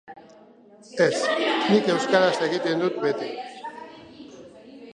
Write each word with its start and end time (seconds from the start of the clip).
Ez, 1.05 1.11
nik 1.73 1.91
euskaraz 1.95 2.33
egiten 2.47 2.81
dut 2.85 2.99
beti. 3.07 3.29